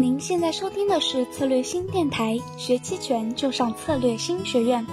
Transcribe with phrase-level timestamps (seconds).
[0.00, 4.86] 您现在收听的是策略新电台，学期权就上策略新学院。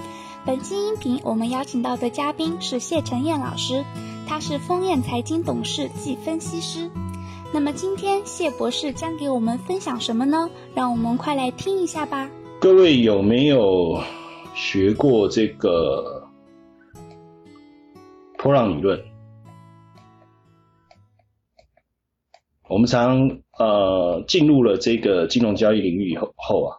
[0.43, 3.85] 本期音频我们邀请到的嘉宾是谢晨燕老师，
[4.25, 6.89] 他是丰燕财经董事暨分析师。
[7.53, 10.49] 那么今天谢博士将给我们分享什么呢？
[10.73, 12.27] 让我们快来听一下吧。
[12.59, 14.01] 各位有没有
[14.55, 16.27] 学过这个
[18.39, 18.99] 波浪理论？
[22.67, 26.77] 我们常呃进入了这个金融交易领域以后后啊，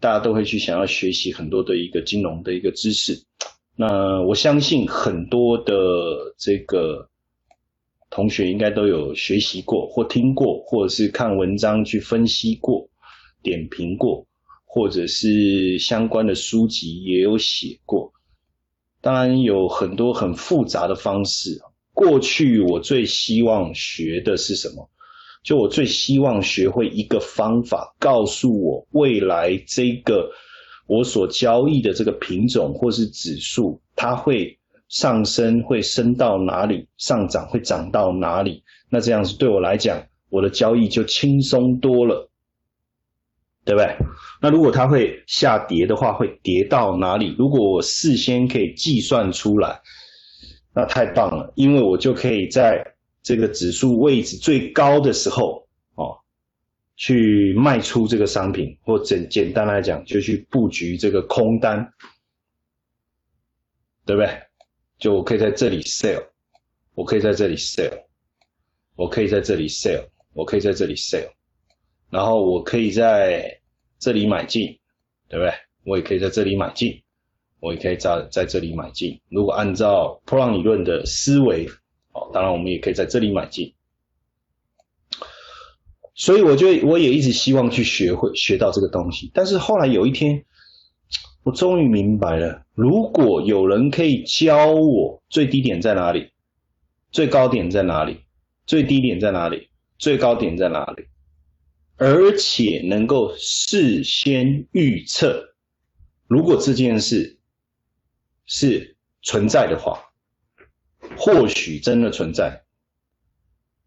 [0.00, 3.24] 大家都会去想要学习很多的一个金融的一个知识。
[3.76, 5.74] 那我相信很多的
[6.38, 7.08] 这个
[8.10, 12.88] 同学应该都有学习过，或听过，或者是看文章去分析过、
[13.42, 14.26] 点评过，
[14.64, 18.10] 或者是相关的书籍也有写过。
[19.02, 21.60] 当然有很多很复杂的方式。
[21.92, 24.88] 过去我最希望学的是什么？
[25.44, 30.30] 就我最希望学会一个方法，告诉我未来这个
[30.86, 34.58] 我所交易的这个品种或是指数，它会
[34.88, 36.86] 上升，会升到哪里？
[36.98, 38.62] 上涨会涨到哪里？
[38.90, 42.28] 那这样子对我来讲，我的交易就轻松多了，
[43.64, 43.96] 对不对？
[44.42, 47.34] 那如果它会下跌的话，会跌到哪里？
[47.38, 49.80] 如果我事先可以计算出来，
[50.74, 52.84] 那太棒了，因为我就可以在。
[53.22, 55.66] 这个指数位置最高的时候，
[55.96, 56.16] 哦，
[56.96, 61.92] 去卖出这个商品，或简简单来讲，就去布局这个空单，
[64.06, 64.30] 对不对？
[64.98, 66.24] 就我可以在这里 sell，
[66.94, 67.92] 我可以在这里 sell，
[68.96, 71.28] 我可以在这里 sell，我可以在这里 sell，
[72.08, 73.60] 然后我可以在
[73.98, 74.78] 这里买进，
[75.28, 75.52] 对不对？
[75.84, 77.02] 我也可以在这里买进，
[77.60, 79.20] 我也可以在在这里买进。
[79.28, 81.68] 如果按照波浪理论的思维。
[82.32, 83.74] 当然，我们也可以在这里买进，
[86.14, 89.30] 所以我就我也一直希望去学会学到这个东西。
[89.32, 90.44] 但是后来有一天，
[91.44, 96.30] 我终于明白了：如果有人可以教我最低点在哪里，
[97.10, 98.20] 最高点在哪里，
[98.66, 99.68] 最低点在哪里，
[99.98, 101.06] 最高点在哪里，
[101.96, 105.54] 而且能够事先预测，
[106.26, 107.38] 如果这件事
[108.46, 110.04] 是存在的话。
[111.16, 112.62] 或许真的存在，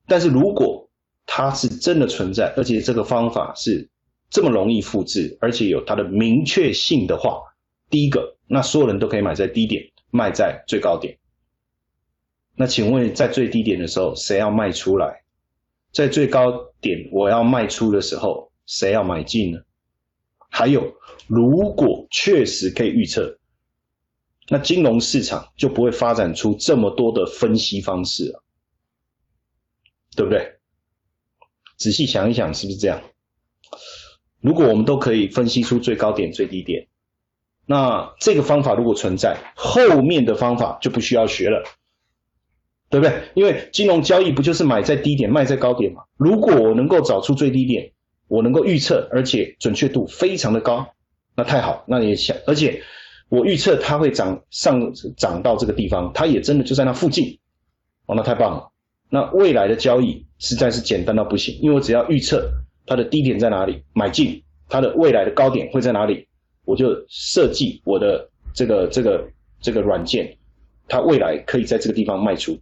[0.08, 0.90] 但是如果
[1.26, 3.90] 它是真的存在，而且这个方法是
[4.30, 7.42] 这么容易复制，而且有它的明确性的话，
[7.90, 11.18] 第一个，那所有人都可以买在低点，卖在最高点。
[12.56, 15.24] 那请问，在最低点的时候，谁要卖出来？
[15.92, 16.52] 在最高
[16.82, 19.60] 点我要卖出的时候，谁要买进呢？
[20.50, 20.94] 还有，
[21.28, 23.38] 如果确实可以预测。
[24.54, 28.44] 那金融市场就不会发展出这么多的分析方式了，
[30.14, 30.58] 对不对？
[31.78, 33.02] 仔细想一想，是不是这样？
[34.42, 36.90] 如果我们都可以分析出最高点、最低点，
[37.66, 41.64] 那这个方法如果存在，后面的方法就不需要学了，
[42.90, 43.30] 对不对？
[43.36, 46.04] 因为金融交易不就是买在低点、卖在高点吗？
[46.18, 47.94] 如果我能够找出最低点，
[48.28, 50.94] 我能够预测，而且准确度非常的高，
[51.38, 52.84] 那太好，那也想，而且。
[53.32, 57.40] 我预测它会涨上涨到这个地方，它也真的就在那附近，
[58.06, 58.70] 哦，那太棒了。
[59.10, 62.52] 那未来的交易实在是简单到不行，因为我只要预测
[62.86, 66.28] 它的低点在哪里，买进它的未来的高点会在哪里，
[66.66, 69.26] 我就设计我的这个这个
[69.62, 70.38] 这个软件，
[70.90, 72.60] 它未来可以在这个地方卖出，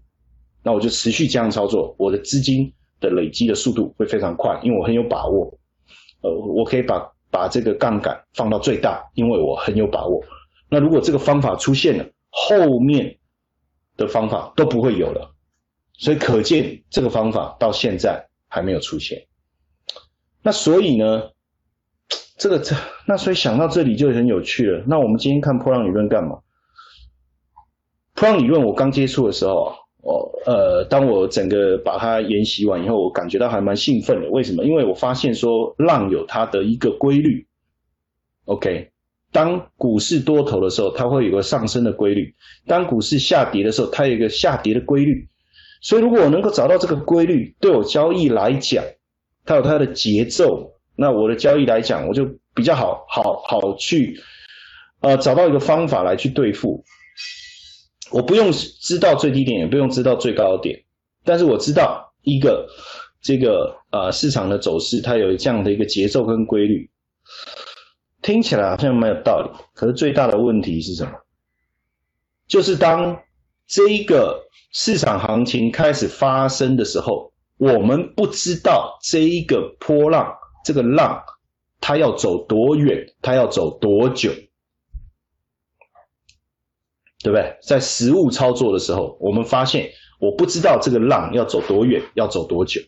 [0.62, 5.52] 那我就持续这样操作，我的资金的累积的速度会非常快，因为我很有把握，
[6.22, 10.24] 呃，我可以把把这个杠杆放到最大，因为我很有把握。
[10.70, 13.18] 那如果这个方法出现了，后面
[13.98, 15.36] 的方法都不会有了，
[15.94, 19.26] 所以可见这个方法到现在还没有出现。
[20.42, 21.32] 那所以呢，
[22.38, 22.76] 这个这
[23.08, 24.84] 那所以想到这里就很有趣了。
[24.88, 26.40] 那我们今天看波浪理论干嘛？
[28.14, 34.30] 波浪理论我刚接触的时候，我呃，当我整个把它研习完以后，我感觉到还蛮兴奋的。
[34.30, 34.64] 为什么？
[34.64, 37.48] 因为我发现说浪有它的一个规律。
[38.46, 38.92] OK。
[39.32, 42.24] 当股市多头的时候，它会有个上升的规律；
[42.68, 45.28] 当股市下跌的时候，它有一个下跌的规律。
[45.82, 48.84] 所以，如果我能够找到这个规律，对我交易来讲，
[49.46, 54.20] 它有它的节奏，那我的交易来讲，我就比较好好好去
[55.02, 56.84] 呃找到一个方法来去对付。
[58.12, 60.84] 我不用知道最低点，也不用知道最高点，
[61.24, 62.68] 但是我知道一个
[63.22, 66.90] 这个呃市场的走势，它有这样的一个节奏跟规律。
[68.22, 71.12] 听起来好像蛮有道理，可是最大的问题是什么？
[72.48, 73.22] 就是当
[73.68, 80.36] 这一个市场行情开始发生的时候，我们不知道这一个波浪
[80.66, 81.24] 这个浪
[81.80, 84.32] 它要走多远，它要走多久，
[87.24, 87.58] 对不对？
[87.62, 92.82] 在实物操作的时候，我们发现我不知道这个浪要走多远，要走多久。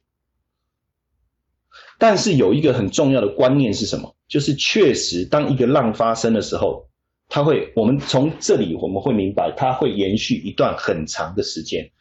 [2.02, 4.16] 但是有一个很重要的观念是什么？
[4.28, 6.90] 就是确实，当一个浪发生的时候，
[7.30, 11.92] 它会，我们从这里我们会明白，它会延续一段很长的时间。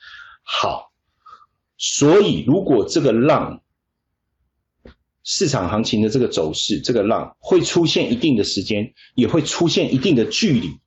[0.43, 0.91] 好，
[1.77, 3.61] 所以如果这个浪，
[5.23, 10.79] 市场行情的这个走势，这个浪会出现一定的时间，也会出现一定的距离。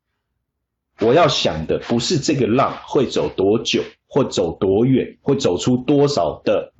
[1.02, 6.74] 我要想的不是这个浪会走多久，或走多远，会走出多少的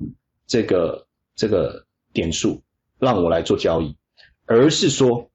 [0.48, 1.06] 这个
[1.36, 1.83] 这个。
[2.14, 2.62] 点数
[2.98, 3.94] 让我来做交易，
[4.46, 5.28] 而是说，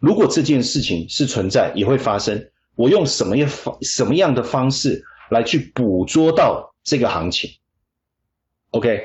[0.00, 7.50] 如果这件事情是存在，也会发生，我用什么样方什么样的方式来去捕捉到这个行情
[8.70, 8.98] ？OK，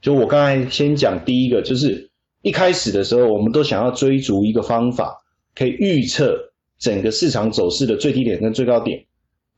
[0.00, 2.10] 就我刚才先讲第一个，就是
[2.40, 5.18] 一开始的时候，我们都想要追逐一个方法，
[5.54, 9.04] 可以预测整个市场走势的最低点跟最高点，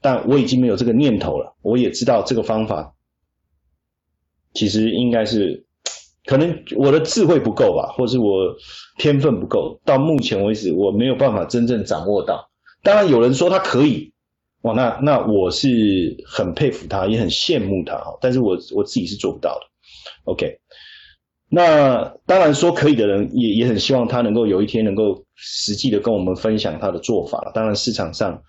[0.00, 1.54] 但我已经没有这个念头了。
[1.60, 2.94] 我也知道这个方法
[4.54, 5.66] 其实应该是。
[6.24, 8.54] 可能我的智慧不够吧，或是我
[8.98, 12.48] 天分不够，到目前为止我没有办法真正掌握到。
[12.82, 14.12] 当然有人说他可以，
[14.62, 15.68] 哇，那那我是
[16.26, 18.16] 很佩服他，也很羡慕他哈。
[18.20, 19.66] 但是我我自己是做不到的。
[20.24, 20.58] OK，
[21.48, 28.42] 那当然说可以的人也也很希望他能够有一天能够实际的跟我们分享他的做法当然市场上。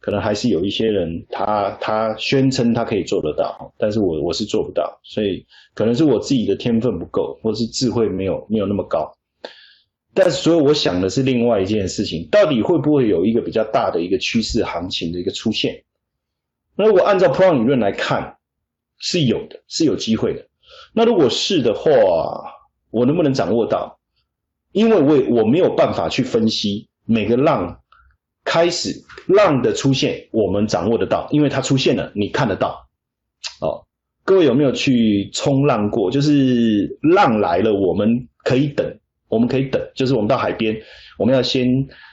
[0.00, 9.12] 可能还是有一些人，他他宣称他可以做得到，但是我我是做不到，所以可能是我自己的天分不够，或是智慧没有没有那么高。
[10.14, 15.84] 但是，所以我想的是另外一件事情，到底会不会有一个比较大的一个趋势行情的一个出现？
[16.76, 18.38] 那如果按照普朗理论来看，
[18.98, 20.46] 是有的，是有机会的。
[20.94, 21.90] 那如果是的话，
[22.90, 24.00] 我能不能掌握到？
[24.72, 27.79] 因为我我没有办法去分析每个浪。
[28.50, 28.92] 开始
[29.28, 32.84] 浪的出现，我们掌握得到，因为它出现了，你看得到。
[33.60, 33.86] 哦，
[34.24, 36.10] 各位有没有去冲浪过？
[36.10, 38.84] 就是浪来了，我们可以等，
[39.28, 39.80] 我们可以等。
[39.94, 40.76] 就是我们到海边，
[41.16, 41.64] 我们要先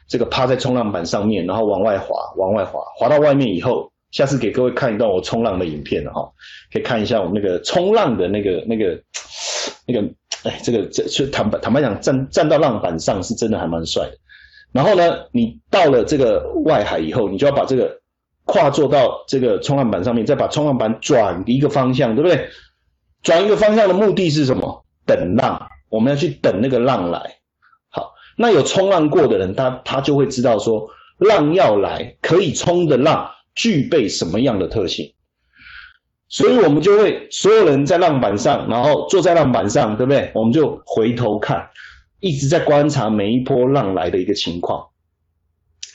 [0.08, 6.32] 这个趴在冲浪板上面，然后往外滑，往外滑，滑到外面以后，下次给各位看一段我冲浪的影片哈，
[6.72, 9.02] 可以看一下我们那个冲浪的那个那个
[9.88, 10.08] 那个，
[10.44, 14.16] 哎，这个这坦白坦白讲，站站到浪板上是真的还蛮帅的。
[14.72, 18.00] 然后呢，你到了这个外海以后，你就要把这个
[18.46, 22.48] 跨坐到这个冲浪板上面，再把冲浪板转一个方向，对不对？
[23.24, 24.86] 转一个方向的目的是什么？
[25.06, 27.20] 等浪，我们要去等那个浪来。
[27.90, 30.88] 好，那有冲浪过的人，他他就会知道说，
[31.18, 35.14] 浪要来，可以冲的浪具备什么样的特性。
[36.30, 40.30] 所以我们就会所有人在浪板上，然后坐在浪板上，对不对？
[40.36, 41.70] 我们就回头看。
[42.20, 44.88] 一直在观察每一波浪来的一个情况，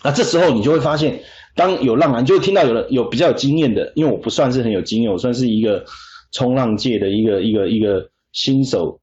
[0.05, 1.21] 那这时候你就会发现，
[1.55, 5.85] 当有浪来，你就会听到有人有比较有经验的，因为我不算是很有经验，我算是一个
[6.31, 9.01] 冲浪界的一个一个一个新手，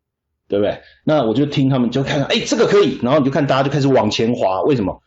[0.47, 0.79] 对不对？
[1.03, 4.61] 那我就听他们就看看，哎，这个可以，然后你就看大家就开始往前滑。
[4.63, 5.01] 为什么？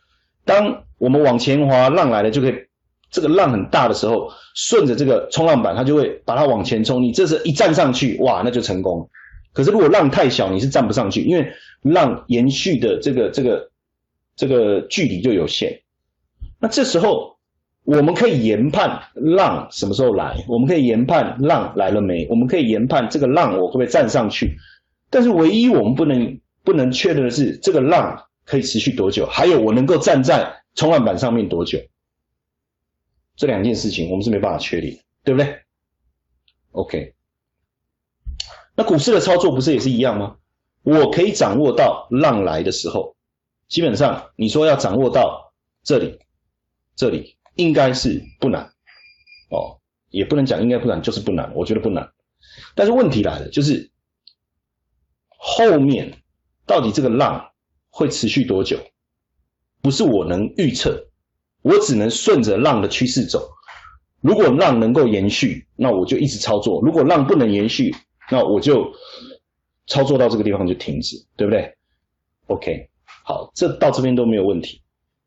[0.45, 2.53] 当我们往前滑，浪来了就可以，
[3.09, 7.01] 这个浪很大的时候，顺着这个冲浪板，它就会把它往前冲。
[7.01, 9.09] 你这时一站上去，哇，那就成功。
[9.53, 11.53] 可是如果浪太小，你是站不上去，因为。
[11.83, 13.69] 浪延续的这个这个
[14.37, 15.81] 这个距离就有限，
[16.57, 17.37] 那这时候
[17.83, 24.55] 我们可以研判浪什么时候来，我们可以研判浪来了没，我们可以研判这个浪我会不会站上去，
[25.09, 31.77] 但是唯一我们不能不能确认的是这个浪可以持续多久，还有我能够站在冲浪板上面多久，
[33.35, 35.53] 这两件事情我们是没办法确定，对不对
[36.71, 37.13] ？OK，
[38.75, 40.37] 那股市的操作不是也是一样吗？
[40.83, 43.15] 我可以掌握到浪来的时候，
[43.69, 45.53] 基本上你说要掌握到
[45.83, 46.19] 这里，
[46.95, 48.63] 这里应该是不难
[49.49, 52.11] 哦，也不能讲应该不难，就是不难，我觉得不难。
[52.75, 53.91] 但是问题来了，就是
[55.37, 56.21] 后面
[56.65, 57.51] 到底这个浪
[57.89, 58.77] 会持续多久，
[59.81, 61.07] 不是我能预测，
[61.61, 63.49] 我只能顺着浪的趋势走。
[64.19, 67.95] 如果浪能够延续，那我就一直操作；如果浪不能延续，
[68.29, 68.93] 那我就。
[69.85, 71.75] 操作到这个地方就停止，对不对
[72.47, 72.89] ？OK，
[73.25, 74.81] 好，这到这边都没有问题。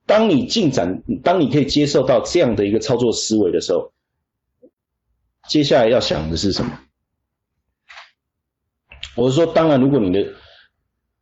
[0.07, 3.93] 当你进展，当你可以接受到这样的一个操作思维的时候，
[5.47, 6.73] 接下来要想的是什么？
[9.15, 10.27] 我是说，当然，如果你的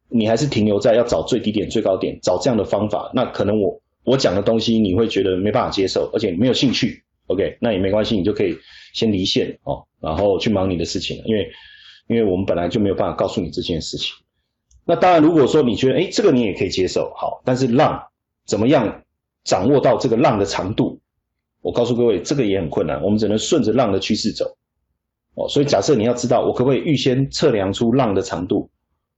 [0.08, 7.03] 你还是停留在要找最低点、最高点，找这样的方法，那可能我我讲的东西你会觉得没办法接受，而且没有兴趣。
[7.26, 8.56] OK，那也没关系，你就可以
[8.92, 11.50] 先离线哦，然后去忙你的事情了，因为。
[12.06, 14.14] 因为我们本来就没有办法告诉你这件事情，
[14.84, 17.98] 那当然，如果说你觉得哎，这个你也可以接受，好，但是浪
[18.44, 19.04] 怎么样
[19.42, 21.00] 掌握到这个浪的长度？
[21.62, 24.54] 我告诉各位，这个也很困难，我们只能顺着浪的趋势走。
[25.34, 28.70] 哦，所以假设你要知道，我可不可以预先测量出浪的长度，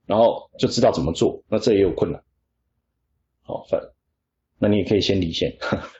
[0.07, 1.43] 然后就知道怎么做？
[1.49, 2.23] 那这也有困难。
[3.43, 3.81] 好，反，
[4.61, 5.53] 那你也可以先离线，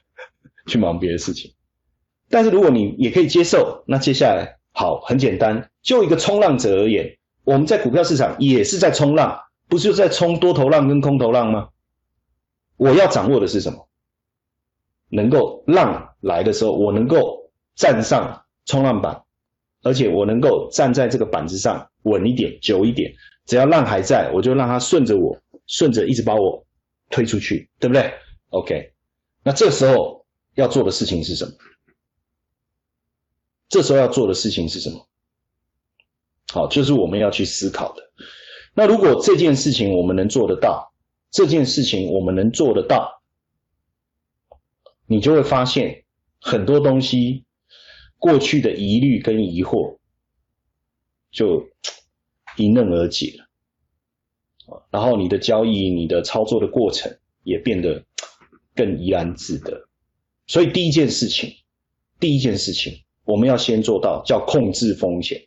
[0.71, 1.53] 去忙别的事情。
[2.37, 11.71] 但是如果你也可以接受，那接下来好，很简单，就一个冲浪者而言，我们在股票市场也是在冲浪，不是就在冲多头浪跟空头浪吗？
[12.77, 13.89] 我要掌握的是什么？
[15.09, 19.23] 能够浪来的时候，我能够站上冲浪板，
[19.83, 23.11] 而且我能够站在这个板子上稳一点、久一点。
[23.47, 25.35] 只要浪还在，我就让它顺着我，
[25.67, 26.63] 顺着一直把我
[27.09, 28.13] 推出去，对不对
[28.51, 28.93] ？OK，
[29.43, 30.23] 那这时候
[30.57, 31.53] 要做的事情是什么？
[33.69, 35.09] 这时候要做的事情是什么？
[36.53, 38.03] 好，就是我们要去思考的。
[38.75, 40.93] 那如果这件事情我们能做得到，
[41.31, 43.23] 这件事情我们能做得到，
[45.07, 46.05] 你就会发现
[46.41, 47.45] 很多东西
[48.19, 49.99] 过去的疑虑跟疑惑
[51.33, 51.67] 就
[52.57, 54.81] 迎刃而解了。
[54.91, 58.05] 然后你的交易、你的操作的过程也变得
[58.77, 59.89] 更怡然自得。
[60.47, 61.53] 所以第一件事情，
[62.21, 63.03] 第一件事情。
[63.27, 65.39] 我们要先做到叫控制风险，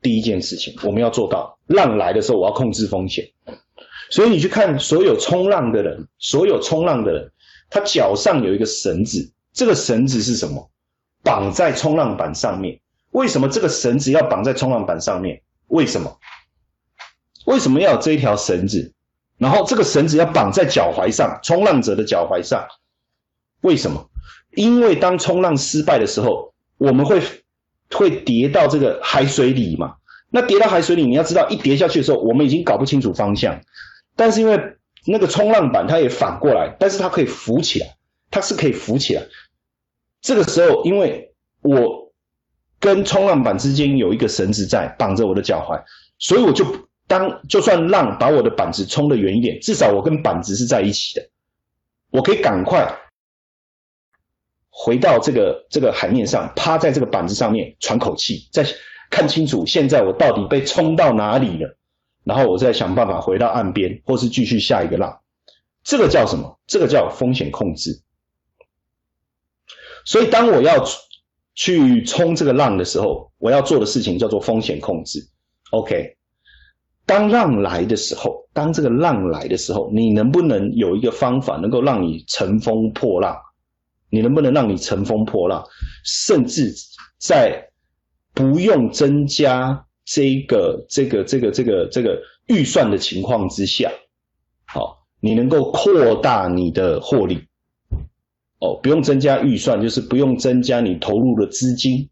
[0.00, 3.30] 第一件事情我们要做到，浪来的时候我要控制风险。
[4.08, 7.30] 所以你去看所有冲浪的人，所有冲浪的人，
[7.68, 10.70] 他脚上有一个绳子，这个绳子是什么？
[11.22, 12.80] 绑在冲浪板上面。
[13.10, 15.42] 为什么这个绳子要绑在冲浪板上面？
[15.66, 16.18] 为什么？
[17.44, 18.94] 为什么要有这一条绳子？
[19.36, 22.66] 然后这个绳子要绑在脚踝上，冲浪者的脚踝上。
[23.60, 24.08] 为什么？
[24.56, 26.53] 因为当冲浪失败的时候。
[26.78, 27.20] 我们会
[27.92, 29.94] 会跌到这个海水里嘛？
[30.30, 33.60] 那跌到海水里，你要知道，一跌下去的时候，我们已经搞不清楚方向。
[34.16, 34.60] 但是因为
[35.06, 37.86] 那个冲浪板它也反过来，但是它可以浮起来，
[38.30, 39.22] 它是可以浮起来。
[40.20, 42.12] 这个时候，因为我
[42.80, 45.80] 跟冲浪板之间有一个绳子在绑着我的脚踝，
[46.18, 46.66] 所以我就
[47.06, 51.28] 当就算浪把我的板子冲得远一点，至少我跟板子是在一起的，
[52.10, 52.92] 我可以赶快。
[54.76, 58.66] 回到这个这个海面上，趴在这个板子上面喘口气，再
[59.08, 61.78] 看清楚现在我到底被冲到哪里了，
[62.24, 65.20] 然后我再想办法回到岸边，或是继续下一个浪。
[65.84, 66.58] 这个叫什么？
[66.66, 68.02] 这个叫风险控制。
[70.04, 70.84] 所以当我要
[71.54, 75.20] 去冲这个浪的时候，我要做的事情叫做风险控制。
[75.70, 76.16] OK，
[77.06, 83.36] 当浪来的时候，当这个浪来的时候，你能不能有一个方法能够让你乘风破浪？
[84.14, 85.66] 你能不能让你乘风破浪，
[86.04, 86.72] 甚至
[87.18, 87.68] 在
[88.32, 93.90] 不用增加这个这个这个这个这个预算的情况之下，
[94.66, 97.42] 好，你能够扩大你的获利，
[98.60, 102.08] 哦，不用增加预算，就是不用增加你投入的资金，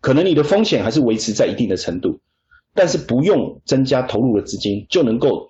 [0.00, 2.20] 可能你的风险还是维持在一定的程度，
[2.74, 5.46] 但是不用增加投入的资金，就能够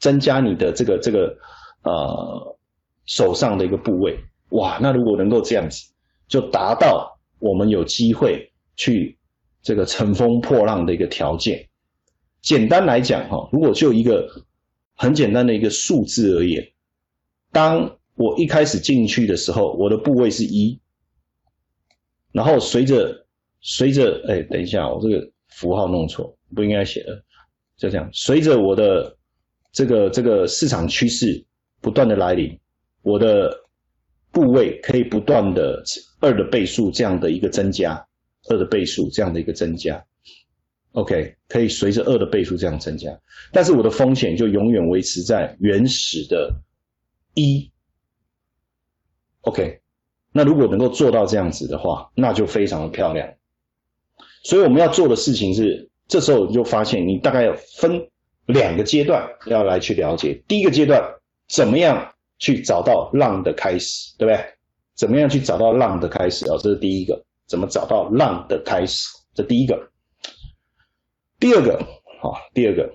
[0.00, 1.36] 增加你的这个这个
[1.84, 2.58] 呃
[3.06, 4.18] 手上的一个部位。
[4.52, 5.92] 哇，那如果能够这样子，
[6.28, 9.18] 就达到我们有机会去
[9.62, 11.68] 这个乘风破浪的一个条件。
[12.42, 14.28] 简单来讲，哈，如果就一个
[14.94, 16.72] 很简单的一个数字而言，
[17.50, 20.78] 当我一开始进去的时候，我的部位是一，
[22.32, 23.26] 然后随着
[23.60, 27.22] 随着，哎，等一下，我这个符号弄错，不应该写的，
[27.76, 29.16] 就这样，随着我的
[29.72, 31.42] 这个这个市场趋势
[31.80, 32.58] 不断的来临，
[33.02, 33.61] 我的。
[34.32, 35.82] 部位可以不断的
[36.20, 38.06] 二的倍数这样的一个增加，
[38.48, 40.02] 二的倍数这样的一个增加
[40.92, 43.10] ，OK，可以随着二的倍数这样增加，
[43.52, 46.50] 但是我的风险就永远维持在原始的
[47.34, 47.70] 一
[49.42, 49.80] ，OK，
[50.32, 53.28] 那如果能够做到这样子的话，那就非常的漂亮。
[54.44, 58.08] 所以我们要做的事情是，这时候你就发现你大概要分
[58.46, 61.02] 两个阶段要来去了解，第一个阶段
[61.48, 62.08] 怎么样？
[62.38, 64.44] 去找到浪的开始，对不对？
[64.94, 66.56] 怎么样去找到浪的开始啊？
[66.62, 69.08] 这是第一个，怎么找到浪的开始？
[69.34, 69.90] 这第一个。
[71.40, 71.78] 第二个，
[72.20, 72.92] 好，第二个，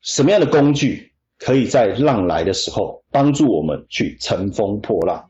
[0.00, 5.28] 什么样的工具可以在浪来的时候帮助我们去乘风破浪？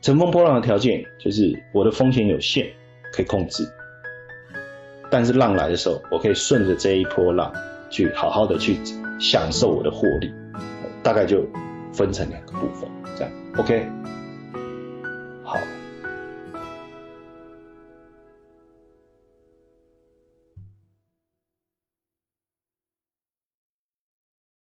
[0.00, 2.72] 乘风破浪的条件就是我的风险有限，
[3.12, 3.68] 可以控制，
[5.10, 7.52] 但是浪来的时候，我可以顺着这一波浪
[7.92, 8.80] 去好好的去。
[9.20, 10.34] 享受我的获利，
[11.00, 11.46] 大概就
[11.92, 13.86] 分成两个部分，这样，OK。